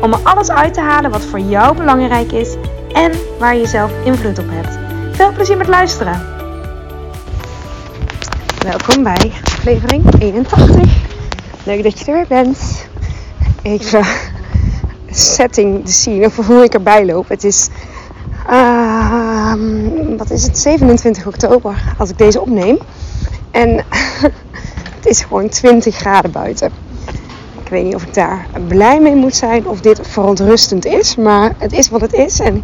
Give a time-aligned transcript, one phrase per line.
[0.00, 2.56] om er alles uit te halen wat voor jou belangrijk is
[2.92, 4.78] en waar je zelf invloed op hebt.
[5.16, 6.26] Veel plezier met luisteren.
[8.58, 11.02] Welkom bij aflevering 81.
[11.64, 12.86] Leuk dat je er weer bent.
[13.62, 14.04] Even
[15.10, 17.28] setting the scene, of hoe ik erbij loop.
[17.28, 17.68] Het is,
[18.50, 19.54] uh,
[20.16, 22.78] wat is het, 27 oktober als ik deze opneem.
[23.50, 23.84] En
[24.96, 26.83] het is gewoon 20 graden buiten.
[27.74, 31.16] Weet niet of ik daar blij mee moet zijn of dit verontrustend is.
[31.16, 32.40] Maar het is wat het is.
[32.40, 32.56] En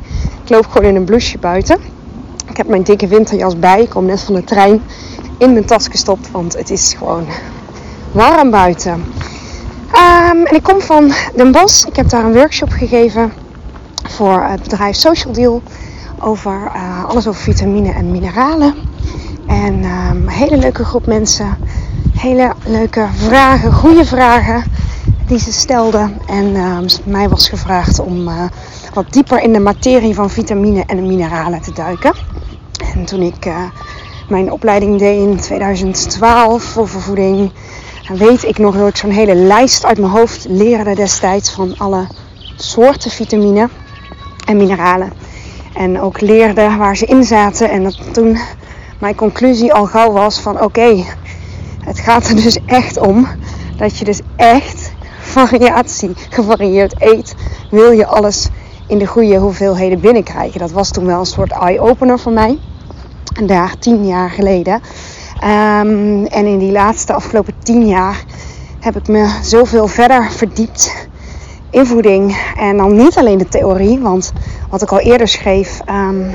[0.43, 1.79] ik loop gewoon in een blouseje buiten.
[2.49, 3.83] Ik heb mijn dikke winterjas bij.
[3.83, 4.83] Ik kom net van de trein
[5.39, 6.31] in mijn tas gestopt.
[6.31, 7.27] Want het is gewoon
[8.13, 8.93] warm buiten.
[8.93, 11.87] Um, en ik kom van Den Bosch.
[11.87, 13.33] Ik heb daar een workshop gegeven
[14.09, 15.63] voor het bedrijf Social Deal.
[16.21, 18.75] Over uh, alles over vitamine en mineralen.
[19.47, 21.57] En een hele leuke groep mensen.
[22.17, 24.65] Hele leuke vragen, goede vragen
[25.31, 26.19] die ze stelden.
[26.27, 28.43] En uh, mij was gevraagd om uh,
[28.95, 32.13] wat dieper in de materie van vitamine en mineralen te duiken.
[32.95, 33.63] En toen ik uh,
[34.29, 37.53] mijn opleiding deed in 2012 voor vervoeding,
[38.09, 42.07] weet ik nog dat ik zo'n hele lijst uit mijn hoofd leerde destijds van alle
[42.57, 43.69] soorten vitamine
[44.47, 45.13] en mineralen.
[45.75, 47.71] En ook leerde waar ze in zaten.
[47.71, 48.39] En dat toen
[49.01, 51.05] mijn conclusie al gauw was van oké,
[51.85, 53.27] het gaat er dus echt om
[53.77, 54.90] dat je dus echt
[55.31, 57.35] variatie gevarieerd eet,
[57.71, 58.49] wil je alles
[58.87, 60.61] in de goede hoeveelheden binnenkrijgen.
[60.61, 62.59] Dat was toen wel een soort eye-opener voor mij.
[63.35, 64.75] En daar tien jaar geleden.
[65.45, 68.25] Um, en in die laatste afgelopen tien jaar
[68.81, 71.09] heb ik me zoveel verder verdiept
[71.71, 72.37] in voeding.
[72.57, 74.33] En dan niet alleen de theorie, want
[74.71, 76.31] wat ik al eerder schreef, um,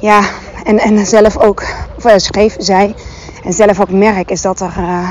[0.00, 0.20] ja,
[0.64, 1.62] en, en zelf ook,
[2.06, 2.94] uh, schreef, zei,
[3.44, 5.08] en zelf ook merk, is dat er uh,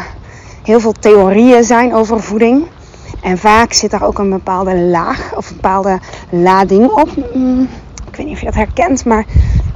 [0.64, 2.68] heel veel theorieën zijn over voeding.
[3.22, 6.00] En vaak zit daar ook een bepaalde laag of een bepaalde
[6.30, 7.10] lading op.
[7.34, 7.70] Mm,
[8.08, 9.26] ik weet niet of je dat herkent, maar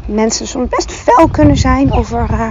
[0.08, 2.48] mensen soms best fel kunnen zijn over uh,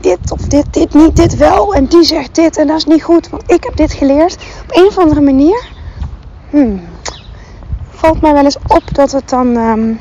[0.00, 1.74] dit of dit, dit niet, dit wel.
[1.74, 4.34] En die zegt dit en dat is niet goed, want ik heb dit geleerd.
[4.62, 5.68] Op een of andere manier
[6.50, 6.80] hmm,
[7.90, 10.00] valt mij wel eens op dat het dan um,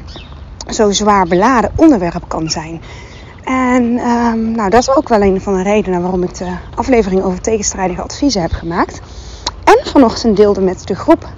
[0.67, 2.81] zo zwaar beladen onderwerp kan zijn.
[3.49, 7.23] En um, nou, dat is ook wel een van de redenen waarom ik de aflevering
[7.23, 9.01] over tegenstrijdige adviezen heb gemaakt.
[9.63, 11.29] En vanochtend deelde met de groep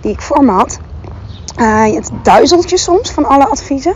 [0.00, 0.78] die ik voor me had.
[1.56, 3.94] Uh, het duizeltje soms van alle adviezen.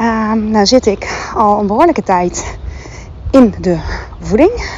[0.00, 2.58] Um, nou zit ik al een behoorlijke tijd
[3.30, 3.78] in de
[4.20, 4.70] voeding.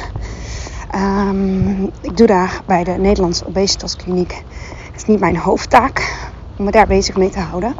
[0.95, 4.43] Um, ik doe daar bij de Nederlandse Obesitaskliniek.
[4.91, 6.27] Het is niet mijn hoofdtaak
[6.57, 7.75] om me daar bezig mee te houden.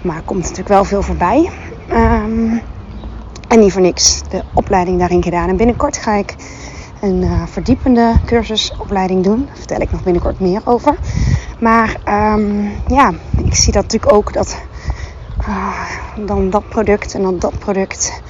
[0.00, 1.50] Maar er komt natuurlijk wel veel voorbij.
[1.92, 2.62] Um,
[3.48, 5.48] en niet voor niks de opleiding daarin gedaan.
[5.48, 6.34] En binnenkort ga ik
[7.00, 9.44] een uh, verdiepende cursusopleiding doen.
[9.46, 10.96] Daar vertel ik nog binnenkort meer over.
[11.60, 13.12] Maar um, ja,
[13.44, 14.56] ik zie dat natuurlijk ook dat
[15.48, 18.22] uh, dan dat product en dan dat product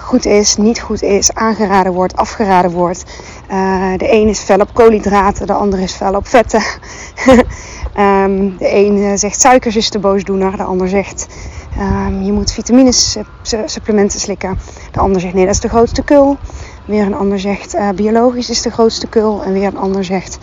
[0.00, 3.04] goed is, niet goed is, aangeraden wordt, afgeraden wordt.
[3.50, 6.62] Uh, de een is fel op koolhydraten, de ander is fel op vetten.
[7.98, 11.26] um, de een zegt suikers is de boosdoener, de ander zegt
[11.78, 13.16] um, je moet vitamines
[13.64, 14.58] supplementen slikken.
[14.92, 16.36] De ander zegt nee, dat is de grootste kul.
[16.84, 19.42] Weer een ander zegt uh, biologisch is de grootste kul.
[19.42, 20.38] En weer een ander zegt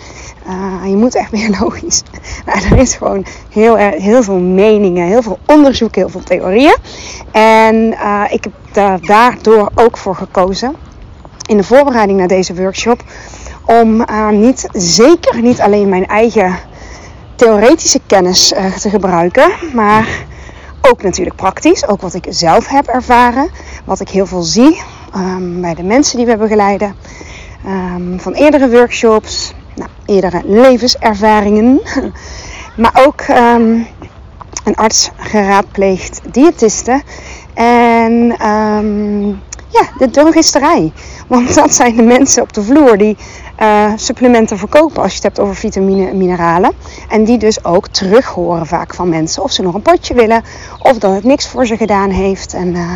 [0.47, 2.03] uh, je moet echt biologisch.
[2.45, 6.75] nou, er is gewoon heel, heel veel meningen, heel veel onderzoek, heel veel theorieën.
[7.31, 10.75] En uh, ik heb daar, daardoor ook voor gekozen
[11.45, 13.03] in de voorbereiding naar deze workshop.
[13.65, 16.55] Om niet, zeker niet alleen mijn eigen
[17.35, 18.47] theoretische kennis
[18.81, 19.51] te gebruiken.
[19.73, 20.07] Maar
[20.81, 23.49] ook natuurlijk praktisch, ook wat ik zelf heb ervaren,
[23.85, 24.81] wat ik heel veel zie
[25.15, 26.95] um, bij de mensen die we begeleiden,
[27.65, 31.81] um, van eerdere workshops, nou, eerdere levenservaringen,
[32.81, 33.87] maar ook um,
[34.63, 37.01] een arts geraadpleegd diëtiste
[37.53, 38.35] en
[39.69, 40.91] ja, de drogisterij.
[41.27, 43.17] Want dat zijn de mensen op de vloer die
[43.61, 46.71] uh, supplementen verkopen als je het hebt over vitamine en mineralen.
[47.09, 50.43] En die dus ook terug horen vaak van mensen of ze nog een potje willen
[50.79, 52.53] of dat het niks voor ze gedaan heeft.
[52.53, 52.93] En uh,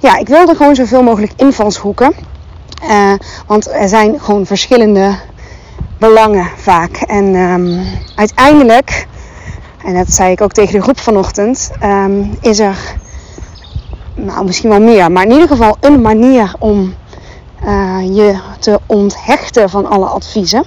[0.00, 2.14] ja, ik wilde gewoon zoveel mogelijk invalshoeken.
[2.84, 3.12] Uh,
[3.46, 5.14] want er zijn gewoon verschillende
[5.98, 6.96] belangen vaak.
[6.96, 7.84] En um,
[8.14, 9.06] uiteindelijk
[9.84, 12.94] en dat zei ik ook tegen de groep vanochtend, ehm, is er,
[14.14, 16.94] nou misschien wel meer, maar in ieder geval een manier om
[17.64, 20.64] uh, je te onthechten van alle adviezen.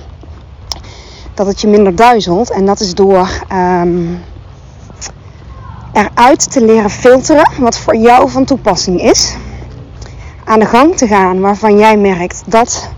[1.33, 2.51] Dat het je minder duizelt.
[2.51, 4.23] En dat is door um,
[5.93, 9.35] eruit te leren filteren wat voor jou van toepassing is.
[10.43, 12.89] Aan de gang te gaan waarvan jij merkt dat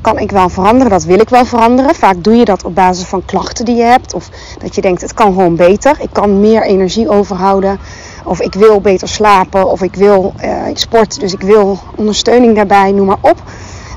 [0.00, 1.94] kan ik wel veranderen, dat wil ik wel veranderen.
[1.94, 4.14] Vaak doe je dat op basis van klachten die je hebt.
[4.14, 5.96] Of dat je denkt, het kan gewoon beter.
[6.00, 7.78] Ik kan meer energie overhouden.
[8.24, 9.70] Of ik wil beter slapen.
[9.70, 10.34] Of ik wil,
[10.68, 13.42] ik sport, dus ik wil ondersteuning daarbij, noem maar op.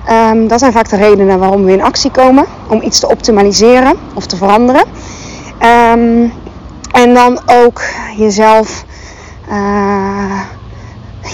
[0.10, 2.46] Um, dat zijn vaak de redenen waarom we in actie komen.
[2.70, 4.84] Om iets te optimaliseren of te veranderen.
[5.92, 6.34] Um,
[6.92, 7.82] en dan ook
[8.18, 8.86] jezelf.
[9.50, 10.42] Uh,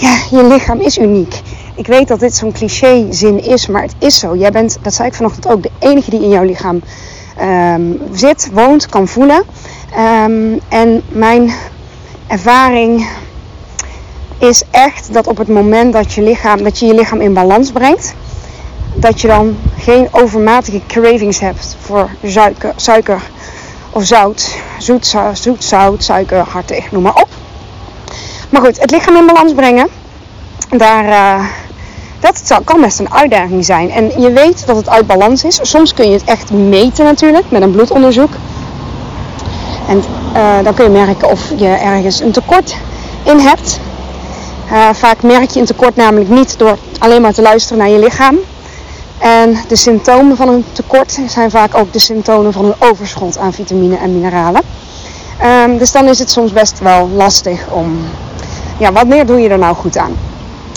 [0.00, 1.40] ja, je lichaam is uniek.
[1.80, 4.36] Ik weet dat dit zo'n cliché-zin is, maar het is zo.
[4.36, 6.82] Jij bent, dat zei ik vanochtend ook, de enige die in jouw lichaam
[7.40, 9.42] um, zit, woont, kan voelen.
[10.24, 11.52] Um, en mijn
[12.26, 13.08] ervaring
[14.38, 17.72] is echt dat op het moment dat je, lichaam, dat je je lichaam in balans
[17.72, 18.14] brengt,
[18.94, 23.22] dat je dan geen overmatige cravings hebt voor suiker, suiker
[23.90, 27.28] of zout, zoet, zoet, zout, suiker, hartig, noem maar op.
[28.50, 29.88] Maar goed, het lichaam in balans brengen,
[30.70, 31.44] daar, uh,
[32.20, 33.90] dat kan best een uitdaging zijn.
[33.90, 35.58] En je weet dat het uit balans is.
[35.62, 38.30] Soms kun je het echt meten natuurlijk met een bloedonderzoek.
[39.88, 40.02] En
[40.34, 42.76] uh, dan kun je merken of je ergens een tekort
[43.22, 43.80] in hebt.
[44.72, 47.98] Uh, vaak merk je een tekort namelijk niet door alleen maar te luisteren naar je
[47.98, 48.36] lichaam.
[49.18, 53.52] En de symptomen van een tekort zijn vaak ook de symptomen van een overschot aan
[53.52, 54.62] vitamine en mineralen.
[55.44, 57.98] Um, dus dan is het soms best wel lastig om,
[58.78, 60.16] ja, wanneer doe je er nou goed aan?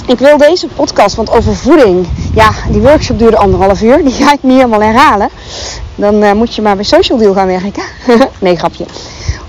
[0.07, 4.03] Ik wil deze podcast, want over voeding, ja, die workshop duurde anderhalf uur.
[4.03, 5.29] Die ga ik niet helemaal herhalen.
[5.95, 7.83] Dan uh, moet je maar bij Social Deal gaan werken.
[8.39, 8.85] nee, grapje.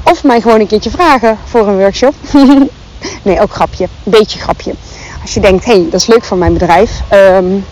[0.02, 2.14] Of mij gewoon een keertje vragen voor een workshop.
[3.22, 3.88] nee, ook grapje.
[4.02, 4.74] Beetje grapje.
[5.22, 7.00] Als je denkt, hé, hey, dat is leuk voor mijn bedrijf.
[7.12, 7.64] Um,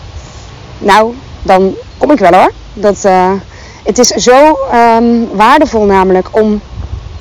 [0.77, 2.51] nou, dan kom ik wel hoor.
[2.73, 3.31] Dat, uh,
[3.83, 6.61] het is zo um, waardevol namelijk om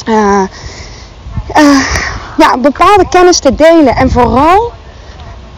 [0.09, 0.43] uh,
[2.39, 3.97] ja, bepaalde kennis te delen.
[3.97, 4.73] En vooral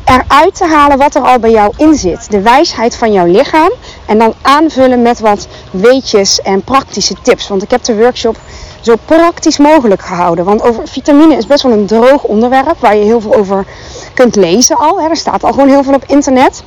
[0.05, 2.31] eruit te halen wat er al bij jou in zit.
[2.31, 3.71] De wijsheid van jouw lichaam.
[4.07, 7.49] En dan aanvullen met wat weetjes en praktische tips.
[7.49, 8.37] Want ik heb de workshop
[8.81, 10.45] zo praktisch mogelijk gehouden.
[10.45, 13.67] Want over vitamine is best wel een droog onderwerp waar je heel veel over
[14.15, 15.01] kunt lezen al.
[15.01, 16.63] Er staat al gewoon heel veel op internet.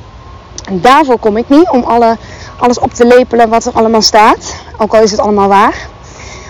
[0.68, 2.16] En daarvoor kom ik niet om alle,
[2.58, 4.54] alles op te lepelen wat er allemaal staat.
[4.78, 5.88] Ook al is het allemaal waar.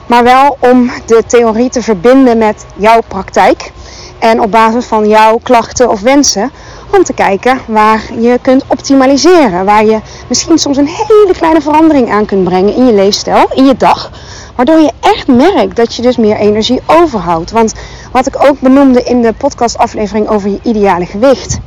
[0.07, 3.73] Maar wel om de theorie te verbinden met jouw praktijk.
[4.19, 6.51] En op basis van jouw klachten of wensen
[6.97, 9.65] om te kijken waar je kunt optimaliseren.
[9.65, 13.65] Waar je misschien soms een hele kleine verandering aan kunt brengen in je leefstijl, in
[13.65, 14.11] je dag.
[14.55, 17.51] Waardoor je echt merkt dat je dus meer energie overhoudt.
[17.51, 17.75] Want
[18.13, 21.59] wat ik ook benoemde in de podcastaflevering over je ideale gewicht.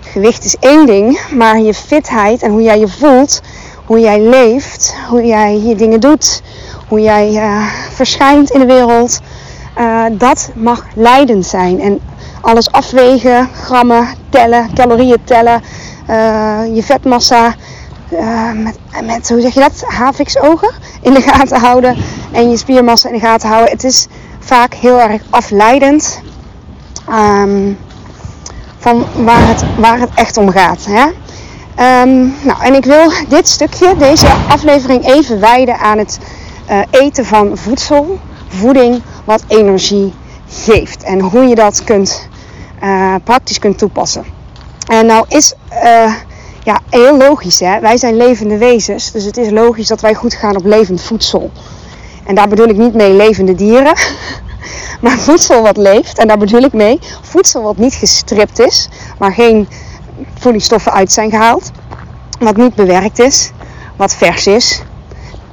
[0.00, 3.40] Gewicht is één ding, maar je fitheid en hoe jij je voelt,
[3.84, 6.42] hoe jij leeft, hoe jij je dingen doet,
[6.88, 9.20] hoe jij uh, verschijnt in de wereld,
[9.78, 11.80] uh, dat mag leidend zijn.
[11.80, 12.00] En
[12.42, 15.62] alles afwegen, grammen, tellen, calorieën tellen,
[16.10, 17.54] uh, je vetmassa
[18.12, 18.50] uh,
[19.04, 21.96] met, hoe zeg je dat, havix-ogen in de gaten houden
[22.32, 23.70] en je spiermassa in de gaten houden.
[23.70, 24.06] Het is
[24.38, 26.20] vaak heel erg afleidend
[27.10, 27.78] um,
[28.78, 30.86] van waar het, waar het echt om gaat.
[30.88, 31.04] Hè?
[32.02, 36.18] Um, nou, en ik wil dit stukje, deze aflevering even wijden aan het
[36.70, 38.18] uh, eten van voedsel,
[38.48, 40.14] voeding, wat energie
[40.48, 41.02] geeft.
[41.02, 42.28] En hoe je dat kunt
[42.82, 44.24] uh, praktisch kunt toepassen.
[44.86, 46.14] En nou is uh,
[46.64, 47.80] ja, heel logisch, hè?
[47.80, 51.50] wij zijn levende wezens, dus het is logisch dat wij goed gaan op levend voedsel.
[52.24, 53.94] En daar bedoel ik niet mee levende dieren,
[55.02, 56.18] maar voedsel wat leeft.
[56.18, 59.68] En daar bedoel ik mee voedsel wat niet gestript is, maar geen
[60.38, 61.70] voedingsstoffen uit zijn gehaald.
[62.38, 63.50] Wat niet bewerkt is,
[63.96, 64.82] wat vers is.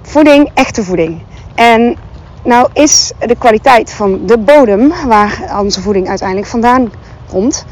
[0.01, 1.21] Voeding, echte voeding.
[1.55, 1.97] En
[2.43, 6.91] nou is de kwaliteit van de bodem, waar onze voeding uiteindelijk vandaan
[7.29, 7.65] komt.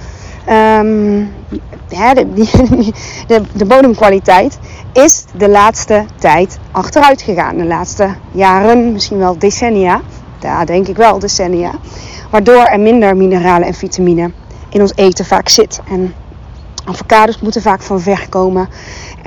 [1.90, 2.34] Ja, de,
[3.28, 4.60] de, de, bodemkwaliteit
[4.94, 7.58] is de laatste tijd achteruit gegaan.
[7.58, 10.02] De laatste jaren, misschien wel decennia.
[10.40, 11.72] Ja, denk ik wel, decennia.
[12.30, 14.32] Waardoor er minder mineralen en vitamine
[14.70, 15.80] in ons eten vaak zit.
[15.90, 16.14] En
[16.86, 18.70] avocados moeten vaak van ver komen.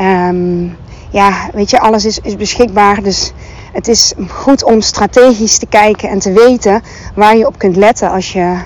[0.00, 0.76] Um,
[1.10, 3.02] ja, weet je, alles is, is beschikbaar.
[3.02, 3.32] Dus
[3.72, 6.82] het is goed om strategisch te kijken en te weten
[7.14, 8.56] waar je op kunt letten als je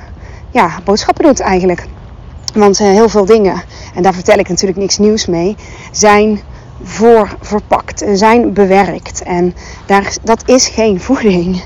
[0.55, 1.87] ja, boodschappen doet eigenlijk.
[2.55, 3.63] Want uh, heel veel dingen,
[3.95, 5.57] en daar vertel ik natuurlijk niks nieuws mee,
[5.93, 6.41] zijn
[6.83, 9.23] voor verpakt, zijn bewerkt.
[9.23, 9.55] En
[9.87, 11.63] daar, dat is geen voeding.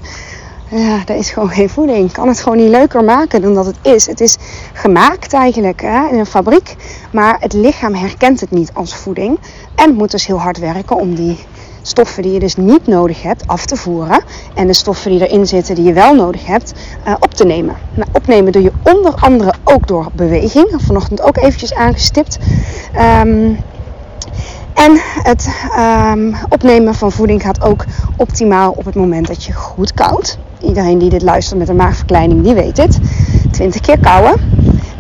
[0.71, 2.07] ja, dat is gewoon geen voeding.
[2.07, 4.07] Ik kan het gewoon niet leuker maken dan dat het is.
[4.07, 4.37] Het is
[4.73, 6.77] gemaakt eigenlijk hè, in een fabriek,
[7.13, 9.39] maar het lichaam herkent het niet als voeding.
[9.75, 11.39] En moet dus heel hard werken om die
[11.83, 14.21] stoffen die je dus niet nodig hebt af te voeren.
[14.55, 16.73] En de stoffen die erin zitten die je wel nodig hebt,
[17.07, 17.77] uh, op te nemen.
[17.95, 20.69] Nou, opnemen doe je onder andere ook door beweging.
[20.77, 22.39] Vanochtend ook eventjes aangestipt.
[23.23, 23.59] Um,
[24.75, 27.85] en het um, opnemen van voeding gaat ook
[28.17, 30.39] optimaal op het moment dat je goed koudt.
[30.61, 32.99] Iedereen die dit luistert met een maagverkleining, die weet dit.
[33.51, 34.35] 20 keer kouwen.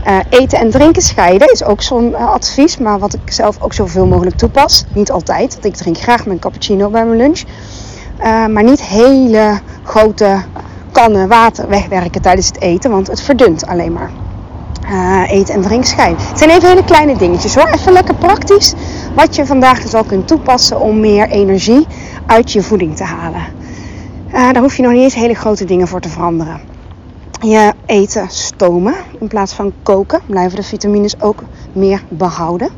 [0.06, 3.72] Uh, eten en drinken scheiden is ook zo'n uh, advies, maar wat ik zelf ook
[3.72, 4.84] zoveel mogelijk toepas.
[4.94, 7.42] Niet altijd, want ik drink graag mijn cappuccino bij mijn lunch.
[8.20, 10.42] Uh, maar niet hele grote
[10.92, 14.10] kannen water wegwerken tijdens het eten, want het verdunt alleen maar.
[15.28, 16.26] eten en drinken scheiden.
[16.26, 17.68] Het zijn even hele kleine dingetjes hoor.
[17.68, 18.74] Even lekker praktisch.
[19.14, 21.86] Wat je vandaag dus al kunt toepassen om meer energie
[22.26, 23.42] uit je voeding te halen.
[24.30, 26.60] daar hoef je nog niet eens hele grote dingen voor te veranderen
[27.40, 30.20] je eten stomen in plaats van koken.
[30.26, 31.42] Blijven de vitamines ook
[31.72, 32.68] meer behouden.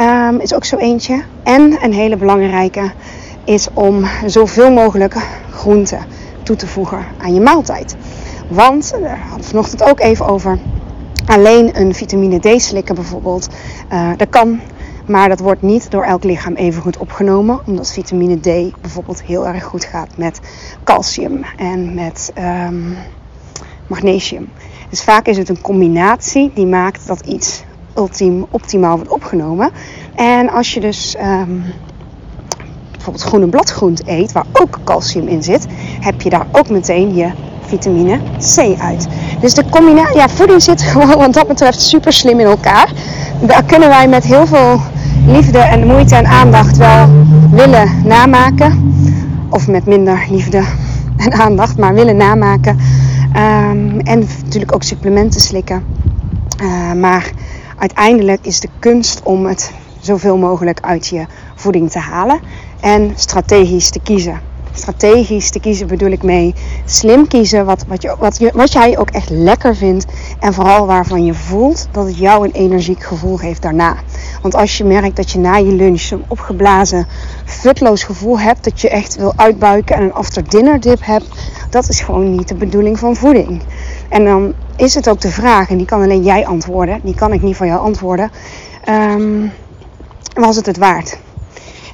[0.00, 1.22] Um, is ook zo eentje.
[1.42, 2.92] En een hele belangrijke
[3.44, 5.16] is om zoveel mogelijk
[5.50, 6.00] groenten
[6.42, 7.96] toe te voegen aan je maaltijd.
[8.48, 10.58] Want, daar hadden we vanochtend ook even over,
[11.26, 13.48] alleen een vitamine D slikken bijvoorbeeld,
[13.92, 14.60] uh, dat kan.
[15.06, 19.46] Maar dat wordt niet door elk lichaam even goed opgenomen, omdat vitamine D bijvoorbeeld heel
[19.46, 20.40] erg goed gaat met
[20.84, 22.96] calcium en met um,
[23.88, 24.48] magnesium.
[24.90, 27.62] Dus vaak is het een combinatie die maakt dat iets
[27.96, 29.70] ultiem, optimaal wordt opgenomen.
[30.14, 31.64] En als je dus um,
[32.92, 35.66] bijvoorbeeld groene bladgroente eet, waar ook calcium in zit,
[36.00, 37.30] heb je daar ook meteen je
[37.60, 38.20] vitamine
[38.56, 39.06] C uit.
[39.40, 42.92] Dus de combinatie, ja, voeding zit gewoon wat dat betreft super slim in elkaar.
[43.40, 44.80] Daar kunnen wij met heel veel
[45.26, 47.08] liefde en moeite en aandacht wel
[47.50, 48.94] willen namaken.
[49.50, 50.64] Of met minder liefde
[51.16, 52.78] en aandacht, maar willen namaken
[53.36, 55.84] Um, en natuurlijk ook supplementen slikken.
[56.62, 57.30] Uh, maar
[57.76, 62.40] uiteindelijk is de kunst om het zoveel mogelijk uit je voeding te halen
[62.80, 64.40] en strategisch te kiezen.
[64.78, 66.54] Strategisch te kiezen bedoel ik mee
[66.84, 70.06] slim kiezen wat, wat, je, wat, je, wat jij ook echt lekker vindt.
[70.40, 73.96] En vooral waarvan je voelt dat het jou een energiek gevoel geeft daarna.
[74.42, 77.06] Want als je merkt dat je na je lunch een opgeblazen,
[77.44, 78.64] futloos gevoel hebt.
[78.64, 81.28] Dat je echt wil uitbuiken en een after dinner dip hebt.
[81.70, 83.62] Dat is gewoon niet de bedoeling van voeding.
[84.08, 87.00] En dan is het ook de vraag, en die kan alleen jij antwoorden.
[87.02, 88.30] Die kan ik niet van jou antwoorden.
[88.88, 89.52] Um,
[90.34, 91.18] was het het waard?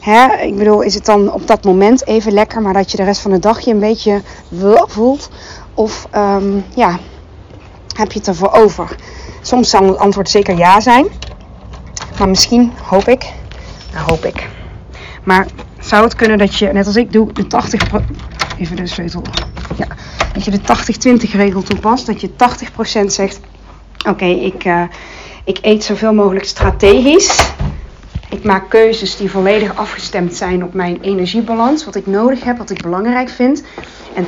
[0.04, 0.36] Hè?
[0.36, 3.20] Ik bedoel, is het dan op dat moment even lekker, maar dat je de rest
[3.20, 4.22] van de dag je een beetje
[4.86, 5.30] voelt?
[5.74, 6.98] Of um, ja,
[7.96, 8.96] heb je het ervoor over?
[9.40, 11.06] Soms zal het antwoord zeker ja zijn.
[12.18, 13.32] Maar misschien, hoop ik,
[13.92, 14.48] nou hoop ik.
[15.22, 15.46] Maar
[15.80, 17.90] zou het kunnen dat je, net als ik doe, de 80...
[18.58, 19.22] Even de sleutel.
[19.76, 19.86] Ja,
[20.32, 20.60] dat je de
[21.28, 22.06] 80-20 regel toepast.
[22.06, 22.30] Dat je
[23.02, 23.40] 80% zegt,
[24.08, 24.82] oké, ik, uh,
[25.44, 27.53] ik eet zoveel mogelijk strategisch.
[28.34, 32.70] Ik maak keuzes die volledig afgestemd zijn op mijn energiebalans, wat ik nodig heb, wat
[32.70, 33.64] ik belangrijk vind.
[34.14, 34.26] En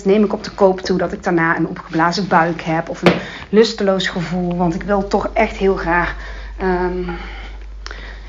[0.00, 3.02] 20% neem ik op de koop toe dat ik daarna een opgeblazen buik heb of
[3.02, 3.12] een
[3.48, 6.16] lusteloos gevoel, want ik wil toch echt heel graag
[6.62, 7.06] um,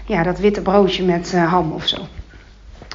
[0.06, 1.98] ja, dat witte broodje met uh, ham of zo.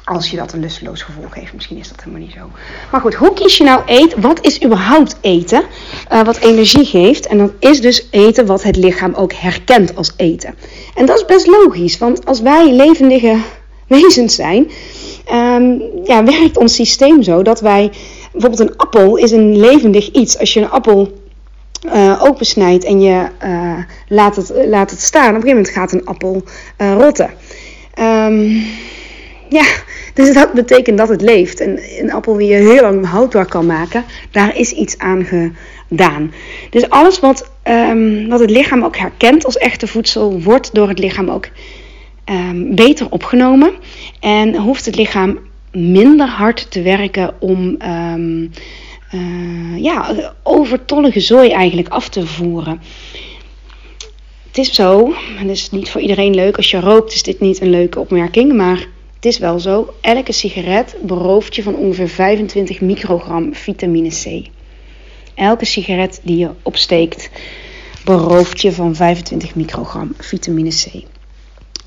[0.09, 1.53] Als je dat een lusteloos gevoel geeft.
[1.53, 2.49] Misschien is dat helemaal niet zo.
[2.91, 4.21] Maar goed, hoe kies je nou eten?
[4.21, 5.63] Wat is überhaupt eten?
[6.11, 7.27] Uh, wat energie geeft.
[7.27, 10.55] En dat is dus eten wat het lichaam ook herkent als eten.
[10.95, 11.97] En dat is best logisch.
[11.97, 13.37] Want als wij levendige
[13.87, 14.71] wezens zijn.
[15.31, 17.91] Um, ja, werkt ons systeem zo dat wij...
[18.31, 20.37] Bijvoorbeeld een appel is een levendig iets.
[20.37, 21.13] Als je een appel
[21.85, 25.91] uh, opensnijdt en je uh, laat, het, laat het staan, op een gegeven moment gaat
[25.91, 26.43] een appel
[26.77, 27.29] rotten.
[27.99, 28.63] Um,
[29.49, 29.65] ja,
[30.25, 31.59] dus dat betekent dat het leeft.
[31.59, 36.33] En een appel die je heel lang houdbaar kan maken, daar is iets aan gedaan.
[36.69, 40.99] Dus alles wat, um, wat het lichaam ook herkent als echte voedsel, wordt door het
[40.99, 41.47] lichaam ook
[42.25, 43.71] um, beter opgenomen.
[44.19, 45.39] En hoeft het lichaam
[45.71, 47.77] minder hard te werken om.
[48.13, 48.51] Um,
[49.13, 52.81] uh, ja, overtollige zooi eigenlijk af te voeren.
[54.47, 56.57] Het is zo, en het is niet voor iedereen leuk.
[56.57, 58.87] Als je rookt is dit niet een leuke opmerking, maar
[59.19, 59.93] het is wel zo.
[60.01, 64.47] Elke sigaret berooft je van ongeveer 25 microgram vitamine C.
[65.35, 67.29] Elke sigaret die je opsteekt
[68.05, 71.03] berooft je van 25 microgram vitamine C.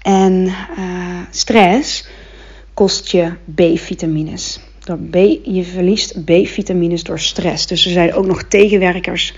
[0.03, 0.33] En
[0.79, 2.07] uh, stress
[2.75, 4.61] kost je B-vitamines.
[5.43, 7.67] Je verliest B-vitamines door stress.
[7.67, 9.35] Dus er zijn ook nog tegenwerkers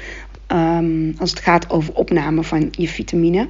[0.55, 3.49] ehm, als het gaat over opname van je vitamine.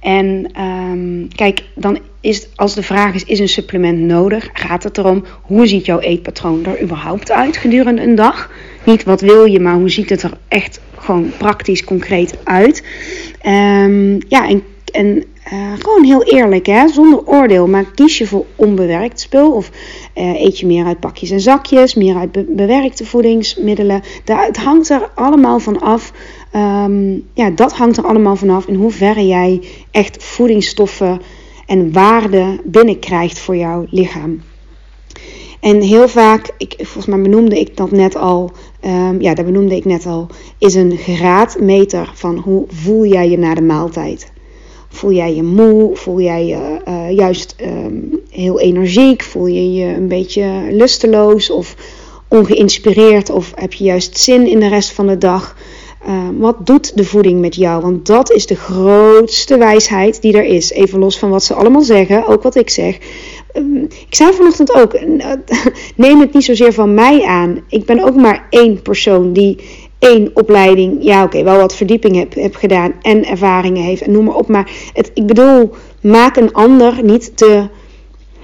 [0.00, 4.48] En ehm, kijk, dan is als de vraag is: is een supplement nodig?
[4.52, 8.50] Gaat het erom hoe ziet jouw eetpatroon er überhaupt uit gedurende een dag?
[8.84, 12.84] Niet wat wil je, maar hoe ziet het er echt gewoon praktisch, concreet uit?
[13.46, 16.88] Um, ja, en, en uh, gewoon heel eerlijk, hè?
[16.88, 17.66] zonder oordeel.
[17.66, 19.70] Maar kies je voor onbewerkt spul of
[20.14, 24.02] uh, eet je meer uit pakjes en zakjes, meer uit be bewerkte voedingsmiddelen.
[24.24, 26.12] Daar, het hangt er allemaal van af.
[26.56, 31.20] Um, ja, dat hangt er allemaal vanaf in hoeverre jij echt voedingsstoffen
[31.66, 34.40] en waarde binnenkrijgt voor jouw lichaam.
[35.60, 38.50] En heel vaak, ik, volgens mij benoemde ik dat net al,
[38.84, 40.26] um, ja, dat benoemde ik net al,
[40.58, 44.31] is een graadmeter van hoe voel jij je na de maaltijd.
[44.92, 45.96] Voel jij je moe?
[45.96, 49.22] Voel jij je uh, juist um, heel energiek?
[49.22, 51.76] Voel je je een beetje lusteloos of
[52.28, 53.30] ongeïnspireerd?
[53.30, 55.56] Of heb je juist zin in de rest van de dag?
[56.06, 57.82] Uh, wat doet de voeding met jou?
[57.82, 60.70] Want dat is de grootste wijsheid die er is.
[60.70, 62.98] Even los van wat ze allemaal zeggen, ook wat ik zeg.
[63.54, 65.00] Uh, ik zei vanochtend ook:
[65.96, 67.60] neem het niet zozeer van mij aan.
[67.68, 69.58] Ik ben ook maar één persoon die
[70.02, 74.24] één opleiding, ja oké, wel wat verdieping heb, heb gedaan en ervaringen heeft en noem
[74.24, 74.48] maar op.
[74.48, 77.68] Maar het, ik bedoel, maak een ander niet te.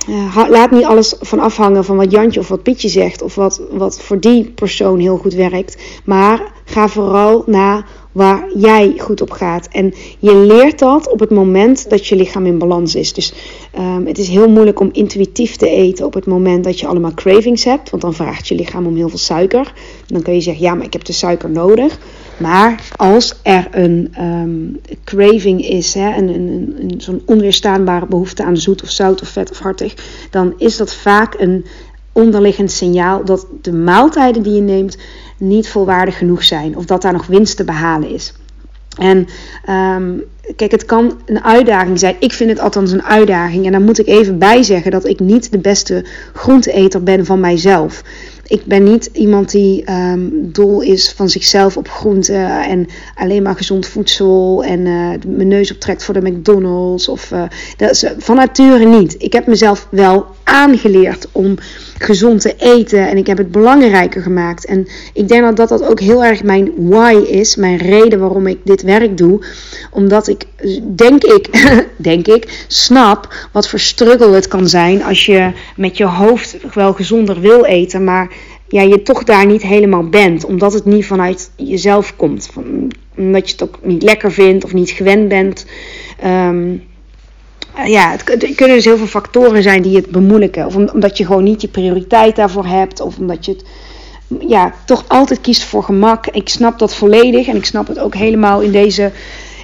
[0.09, 3.63] Uh, laat niet alles van afhangen van wat Jantje of wat Pietje zegt of wat,
[3.71, 5.83] wat voor die persoon heel goed werkt.
[6.05, 7.87] Maar ga vooral naar
[8.19, 9.69] waar jij goed op gaat.
[9.69, 13.13] En je leert dat op het moment dat je lichaam in balans is.
[13.13, 13.33] Dus
[13.79, 17.15] um, het is heel moeilijk om intuïtief te eten op het moment dat je allemaal
[17.15, 17.91] cravings hebt.
[17.91, 19.73] Want dan vraagt je lichaam om heel veel suiker.
[20.07, 21.99] Dan kun je zeggen, ja, maar ik heb de suiker nodig.
[22.39, 28.57] Maar als er een um, craving is, hè, een, een, een, zo'n onweerstaanbare behoefte aan
[28.57, 29.95] zoet of zout of vet of hartig,
[30.31, 31.65] dan is dat vaak een
[32.13, 34.99] onderliggend signaal dat de maaltijden die je neemt
[35.39, 38.33] niet volwaardig genoeg zijn of dat daar nog winst te behalen is.
[38.99, 39.27] En
[39.69, 40.23] um,
[40.57, 42.17] kijk, het kan een uitdaging zijn.
[42.19, 43.67] Ik vind het althans een uitdaging.
[43.67, 47.41] En dan moet ik even bij zeggen dat ik niet de beste groenteeter ben van
[47.41, 48.03] mijzelf.
[48.47, 52.35] Ik ben niet iemand die um, dol is van zichzelf op groente
[52.69, 57.09] en alleen maar gezond voedsel en uh, mijn neus optrekt voor de McDonald's.
[57.09, 57.43] Of, uh,
[57.77, 59.15] dat is, van nature niet.
[59.19, 61.55] Ik heb mezelf wel aangeleerd om
[61.99, 64.65] gezond te eten en ik heb het belangrijker gemaakt.
[64.65, 68.59] En ik denk dat dat ook heel erg mijn why is, mijn reden waarom ik
[68.65, 69.45] dit werk doe.
[69.91, 70.45] Omdat ik,
[70.97, 76.07] denk ik, denk ik, snap wat voor struggle het kan zijn als je met je
[76.07, 78.29] hoofd wel gezonder wil eten, maar
[78.69, 80.45] ja, je toch daar niet helemaal bent.
[80.45, 82.51] Omdat het niet vanuit jezelf komt.
[83.17, 85.67] Omdat je het ook niet lekker vindt of niet gewend bent.
[86.25, 86.83] Um,
[87.85, 90.67] ja, het, het, kunnen dus heel veel factoren zijn die het bemoeilijken.
[90.67, 93.01] Of omdat je gewoon niet je prioriteit daarvoor hebt.
[93.01, 93.65] Of omdat je het
[94.49, 96.27] ja, toch altijd kiest voor gemak.
[96.27, 97.47] Ik snap dat volledig.
[97.47, 99.13] En ik snap het ook helemaal in deze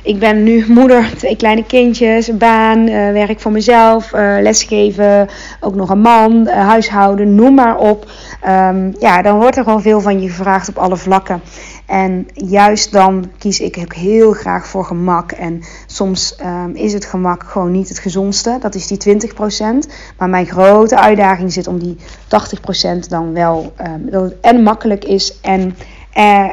[0.04, 5.28] ik ben nu moeder, twee kleine kindjes, baan, uh, werk voor mezelf, uh, lesgeven,
[5.60, 8.10] ook nog een man, huishouden, noem maar op.
[8.46, 11.40] Um, ja, dan wordt er gewoon veel van je gevraagd op alle vlakken.
[11.86, 15.32] En juist dan kies ik ook heel graag voor gemak.
[15.32, 15.62] En
[15.94, 18.58] soms um, is het gemak gewoon niet het gezondste.
[18.60, 19.90] Dat is die 20%.
[20.18, 23.72] Maar mijn grote uitdaging zit om die 80% dan wel.
[23.86, 25.76] Um, dat het en makkelijk is en,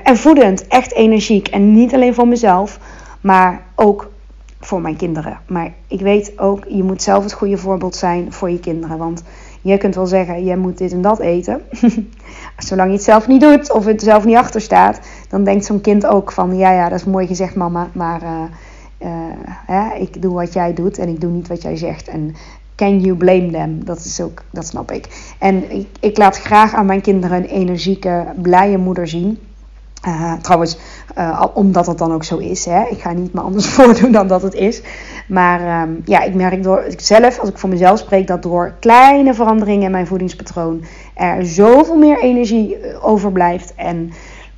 [0.03, 0.67] en voedend.
[0.67, 1.47] Echt energiek.
[1.47, 2.79] En niet alleen voor mezelf
[3.21, 4.11] maar ook
[4.59, 5.39] voor mijn kinderen.
[5.47, 8.97] Maar ik weet ook, je moet zelf het goede voorbeeld zijn voor je kinderen.
[8.97, 9.23] Want
[9.61, 11.61] je kunt wel zeggen, jij moet dit en dat eten.
[12.57, 14.99] Zolang je het zelf niet doet of het zelf niet achter staat,
[15.29, 18.43] dan denkt zo'n kind ook van, ja, ja, dat is mooi gezegd, mama, maar uh,
[19.65, 22.07] hè, ik doe wat jij doet en ik doe niet wat jij zegt.
[22.07, 22.35] En
[22.75, 23.85] can you blame them?
[23.85, 25.33] Dat is ook, dat snap ik.
[25.39, 29.39] En ik, ik laat graag aan mijn kinderen een energieke, blije moeder zien.
[30.07, 30.77] Uh, trouwens,
[31.17, 32.65] uh, omdat het dan ook zo is.
[32.65, 32.83] Hè?
[32.89, 34.81] Ik ga niet me anders voordoen dan dat het is.
[35.27, 39.33] Maar um, ja, ik merk door zelf, als ik voor mezelf spreek, dat door kleine
[39.33, 40.83] veranderingen in mijn voedingspatroon
[41.13, 43.75] er zoveel meer energie eh, overblijft.
[43.75, 44.11] En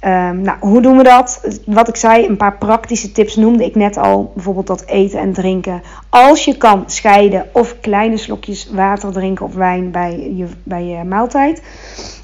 [0.06, 1.60] um, nou, hoe doen we dat?
[1.66, 4.32] Wat ik zei, een paar praktische tips noemde ik net al.
[4.34, 5.82] Bijvoorbeeld dat eten en drinken.
[6.10, 11.04] Als je kan scheiden of kleine slokjes water drinken of wijn bij je, bij je
[11.04, 11.64] maaltijd.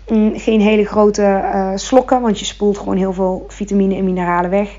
[0.08, 4.50] Mm, geen hele grote uh, slokken, want je spoelt gewoon heel veel vitamine en mineralen
[4.50, 4.78] weg.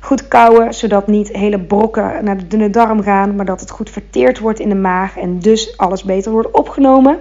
[0.00, 3.90] Goed kouwen, zodat niet hele brokken naar de dunne darm gaan, maar dat het goed
[3.90, 7.18] verteerd wordt in de maag en dus alles beter wordt opgenomen.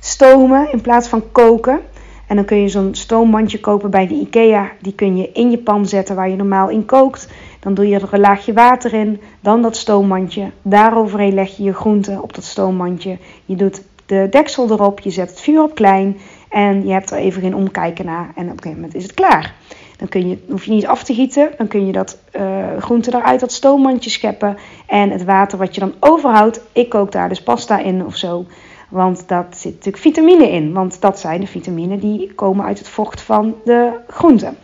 [0.00, 1.80] Stomen in plaats van koken.
[2.28, 4.72] En dan kun je zo'n stoommandje kopen bij de IKEA.
[4.80, 7.28] Die kun je in je pan zetten waar je normaal in kookt.
[7.60, 10.50] Dan doe je er een laagje water in, dan dat stoommandje.
[10.62, 13.18] Daaroverheen leg je je groenten op dat stoommandje.
[13.44, 16.16] Je doet de deksel erop, je zet het vuur op klein
[16.48, 18.32] En je hebt er even geen omkijken naar.
[18.34, 19.54] En op een gegeven moment is het klaar.
[19.96, 21.50] Dan kun je, hoef je niet af te gieten.
[21.56, 22.42] Dan kun je dat uh,
[22.78, 24.56] groente eruit dat stoommandje scheppen.
[24.86, 28.46] En het water wat je dan overhoudt, ik kook daar dus pasta in of zo.
[28.94, 30.72] Want dat zit natuurlijk vitamine in.
[30.72, 34.56] Want dat zijn de vitamine die komen uit het vocht van de groenten.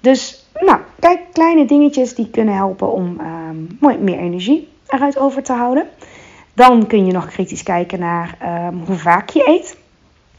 [0.00, 5.52] Dus nou, kijk, kleine dingetjes die kunnen helpen om um, meer energie eruit over te
[5.52, 5.86] houden.
[6.54, 9.76] Dan kun je nog kritisch kijken naar um, hoe vaak je eet.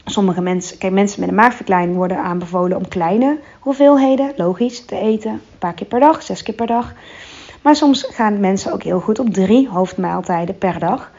[0.04, 5.30] Sommige mensen, kijk, mensen met een maagverkleining worden aanbevolen om kleine hoeveelheden, logisch, te eten.
[5.30, 6.94] Een paar keer per dag, zes keer per dag.
[7.62, 11.10] Maar soms gaan mensen ook heel goed op drie hoofdmaaltijden per dag.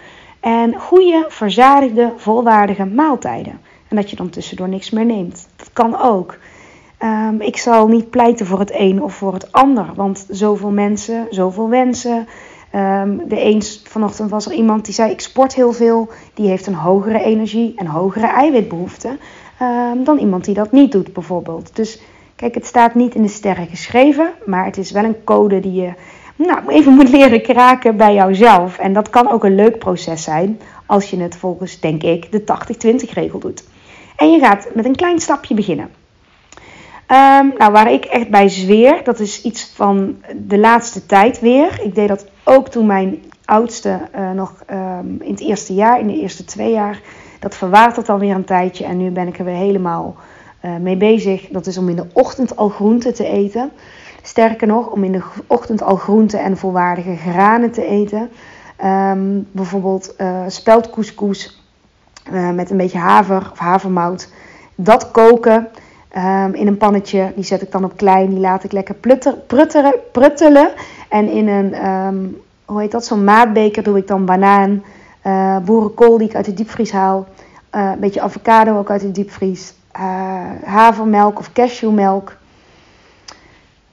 [0.48, 3.60] En goede, verzadigde, volwaardige maaltijden.
[3.88, 5.48] En dat je dan tussendoor niks meer neemt.
[5.56, 6.38] Dat kan ook.
[7.04, 9.86] Um, ik zal niet pleiten voor het een of voor het ander.
[9.96, 12.28] Want zoveel mensen, zoveel wensen.
[12.76, 16.10] Um, de eens vanochtend was er iemand die zei: Ik sport heel veel.
[16.34, 19.18] Die heeft een hogere energie en hogere eiwitbehoefte.
[19.62, 21.76] Um, dan iemand die dat niet doet, bijvoorbeeld.
[21.76, 22.02] Dus
[22.36, 24.32] kijk, het staat niet in de sterren geschreven.
[24.46, 25.94] Maar het is wel een code die je
[26.38, 28.78] nou, even moet leren kraken bij jouzelf.
[28.78, 30.60] En dat kan ook een leuk proces zijn.
[30.86, 32.44] Als je het volgens, denk ik, de
[33.12, 33.64] 80-20 regel doet.
[34.16, 35.90] En je gaat met een klein stapje beginnen.
[37.12, 41.80] Um, nou, waar ik echt bij zweer, dat is iets van de laatste tijd weer.
[41.84, 46.08] Ik deed dat ook toen mijn oudste uh, nog um, in het eerste jaar, in
[46.08, 47.02] de eerste twee jaar.
[47.40, 50.16] Dat verwatert alweer een tijdje en nu ben ik er weer helemaal
[50.66, 51.48] uh, mee bezig.
[51.48, 53.72] Dat is om in de ochtend al groenten te eten.
[54.28, 58.30] Sterker nog, om in de ochtend al groenten en volwaardige granen te eten.
[58.86, 61.64] Um, bijvoorbeeld uh, speldcouscous
[62.54, 64.32] met een beetje haver of havermout.
[64.76, 65.68] Dat koken.
[66.18, 67.32] Um, in een pannetje.
[67.36, 68.30] Die zet ik dan op klein.
[68.30, 70.70] Die laat ik lekker plutter, prutteren, pruttelen.
[71.10, 74.84] En in een, um, hoe heet dat, zo'n maatbeker doe ik dan banaan,
[75.24, 77.28] uh, boerenkool die ik uit de diepvries haal.
[77.70, 79.74] Een beetje avocado ook uit de diepvries.
[80.64, 82.36] Havermelk of cashewmelk.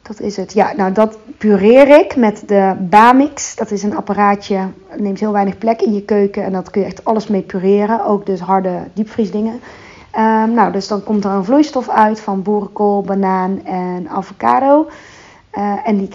[0.08, 0.52] Dat is het.
[0.52, 3.56] Ja, nou dat pureer ik met de Bamix.
[3.56, 4.58] Dat is een apparaatje,
[4.96, 6.44] neemt heel weinig plek in je keuken.
[6.44, 8.04] En dat kun je echt alles mee pureren.
[8.04, 9.60] Ook dus harde diepvriesdingen.
[10.18, 14.88] Um, nou, dus dan komt er een vloeistof uit van boerenkool, banaan en avocado.
[15.54, 16.08] Uh, en die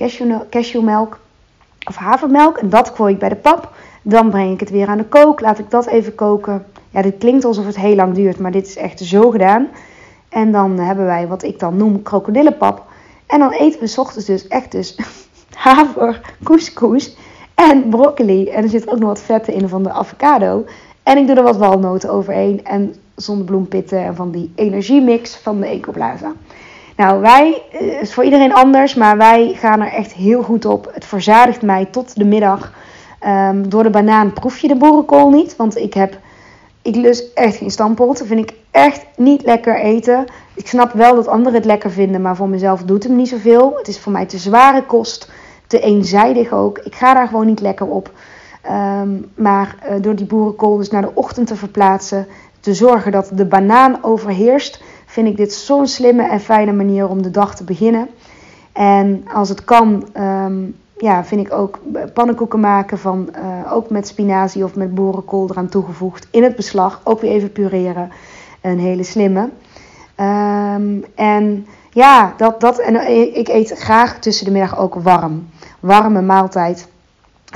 [0.49, 1.07] cashew,
[1.87, 2.57] of havermelk.
[2.57, 3.73] En dat gooi ik bij de pap.
[4.01, 5.41] Dan breng ik het weer aan de kook.
[5.41, 6.65] Laat ik dat even koken.
[6.89, 9.67] Ja, dit klinkt alsof het heel lang duurt, maar dit is echt zo gedaan.
[10.29, 12.87] En dan hebben wij wat ik dan noem krokodillenpap.
[13.29, 14.97] En dan eten we s ochtends dus echt dus
[15.53, 17.15] haver, couscous
[17.55, 18.47] en broccoli.
[18.47, 20.65] En er zit ook nog wat vetten in van de avocado.
[21.03, 22.65] En ik doe er wat walnoten overheen.
[22.65, 26.31] En zonnebloempitten en van die energiemix van de Ecoplaza.
[26.95, 30.65] Nou, wij, het eh, is voor iedereen anders, maar wij gaan er echt heel goed
[30.65, 30.89] op.
[30.93, 32.73] Het verzadigt mij tot de middag.
[33.27, 36.17] Um, door de banaan proef je de boerenkool niet, want ik heb,
[36.81, 38.17] ik lust echt geen stamppot.
[38.17, 40.25] Dat vind ik echt niet lekker eten.
[40.53, 43.29] Ik snap wel dat anderen het lekker vinden, maar voor mezelf doet het me niet
[43.29, 43.73] zoveel.
[43.77, 45.31] Het is voor mij te zware kost,
[45.67, 46.77] te eenzijdig ook.
[46.77, 48.11] Ik ga daar gewoon niet lekker op.
[48.65, 52.27] Um, maar uh, door die boerenkool dus naar de ochtend te verplaatsen,
[52.59, 57.21] te zorgen dat de banaan overheerst, vind ik dit zo'n slimme en fijne manier om
[57.21, 58.09] de dag te beginnen.
[58.73, 61.79] En als het kan, um, ja, vind ik ook
[62.13, 67.01] pannenkoeken maken van uh, ook met spinazie of met boerenkool eraan toegevoegd in het beslag.
[67.03, 68.11] Ook weer even pureren.
[68.61, 69.49] Een hele slimme.
[70.17, 75.49] Um, en ja, dat, dat, en eh, ik eet graag tussen de middag ook warm.
[75.79, 76.87] Warme maaltijd.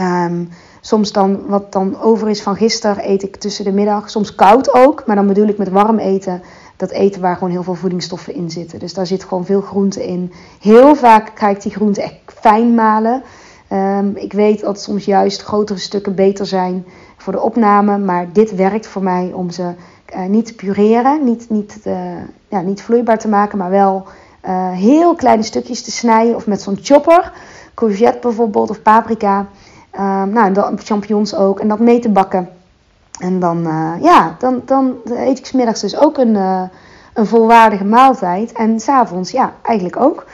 [0.01, 0.49] Um,
[0.85, 4.09] Soms dan, wat dan over is van gisteren, eet ik tussen de middag.
[4.09, 6.41] Soms koud ook, maar dan bedoel ik met warm eten.
[6.77, 8.79] Dat eten waar gewoon heel veel voedingsstoffen in zitten.
[8.79, 10.33] Dus daar zit gewoon veel groente in.
[10.59, 13.23] Heel vaak ga ik die groente echt fijn malen.
[13.73, 16.85] Um, ik weet dat soms juist grotere stukken beter zijn
[17.17, 17.97] voor de opname.
[17.97, 19.71] Maar dit werkt voor mij om ze
[20.15, 21.23] uh, niet te pureren.
[21.23, 21.95] Niet, niet, uh,
[22.47, 24.05] ja, niet vloeibaar te maken, maar wel
[24.45, 26.35] uh, heel kleine stukjes te snijden.
[26.35, 27.31] Of met zo'n chopper.
[27.73, 29.47] Courgette bijvoorbeeld of paprika.
[29.99, 31.59] Um, nou, dan champignons ook.
[31.59, 32.49] En dat mee te bakken.
[33.19, 36.61] En dan, uh, ja, dan, dan eet ik smiddags dus ook een, uh,
[37.13, 38.51] een volwaardige maaltijd.
[38.51, 40.25] En s'avonds, ja, eigenlijk ook.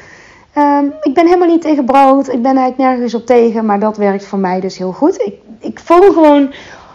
[0.57, 2.27] Um, ik ben helemaal niet tegen brood.
[2.27, 3.65] Ik ben eigenlijk nergens op tegen.
[3.65, 5.21] Maar dat werkt voor mij dus heel goed.
[5.21, 6.53] Ik, ik voel gewoon,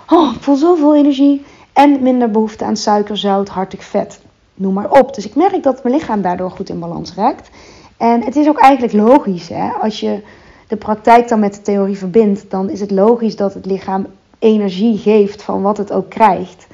[0.09, 1.44] oh, ik voel zoveel energie.
[1.72, 4.20] En minder behoefte aan suiker, zout, hartig vet.
[4.55, 5.14] Noem maar op.
[5.14, 7.50] Dus ik merk dat mijn lichaam daardoor goed in balans raakt.
[7.96, 9.68] En het is ook eigenlijk logisch, hè.
[9.68, 10.22] Als je
[10.66, 14.07] de praktijk dan met de theorie verbindt, dan is het logisch dat het lichaam
[14.38, 16.66] energie geeft van wat het ook krijgt.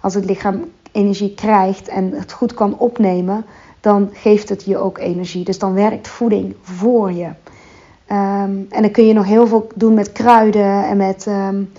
[0.00, 3.44] Als het lichaam energie krijgt en het goed kan opnemen,
[3.80, 5.44] dan geeft het je ook energie.
[5.44, 7.24] Dus dan werkt voeding voor je.
[7.26, 11.70] Um, en dan kun je nog heel veel doen met kruiden en met um,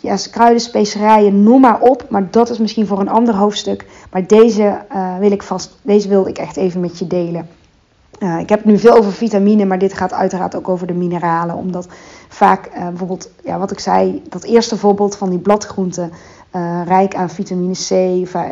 [0.00, 0.16] ja,
[0.56, 2.06] specerijen, noem maar op.
[2.08, 3.86] Maar dat is misschien voor een ander hoofdstuk.
[4.10, 7.48] Maar deze, uh, wil ik vast, deze wilde ik echt even met je delen.
[8.20, 11.56] Uh, ik heb nu veel over vitamine, maar dit gaat uiteraard ook over de mineralen.
[11.56, 11.88] Omdat
[12.28, 16.12] vaak uh, bijvoorbeeld, ja, wat ik zei, dat eerste voorbeeld van die bladgroenten.
[16.84, 17.90] rijk aan vitamine C,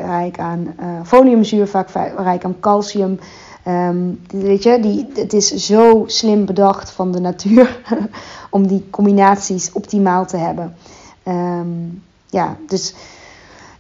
[0.07, 3.19] rijk aan foliumzuur, vaak rijk aan calcium.
[3.69, 7.81] Um, weet je, die, het is zo slim bedacht van de natuur
[8.51, 10.77] om die combinaties optimaal te hebben.
[11.29, 12.95] Um, ja, dus,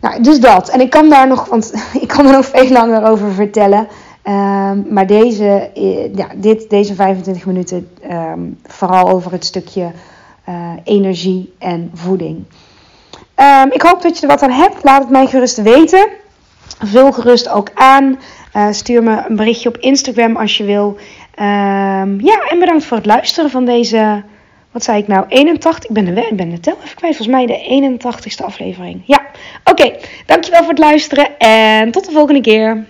[0.00, 0.68] nou, dus dat.
[0.68, 3.88] En ik kan daar nog, want ik kan er nog veel langer over vertellen.
[4.24, 7.88] Um, maar deze, eh, ja, dit, deze 25 minuten
[8.62, 9.92] vooral over het stukje
[10.48, 12.44] uh, energie en voeding.
[13.70, 14.84] ik hoop dat je er wat aan hebt.
[14.84, 16.08] Laat het mij gerust weten.
[16.78, 18.18] Vul gerust ook aan.
[18.56, 20.96] Uh, stuur me een berichtje op Instagram als je wil.
[22.18, 24.22] Ja, en bedankt voor het luisteren van deze.
[24.70, 25.24] Wat zei ik nou?
[25.28, 25.84] 81?
[25.84, 27.16] Ik ben de, ben tel even kwijt.
[27.16, 29.02] Volgens mij de 81ste aflevering.
[29.04, 29.20] Ja,
[29.64, 29.82] oké.
[29.82, 32.84] Okay, dankjewel voor het luisteren en tot de volgende keer.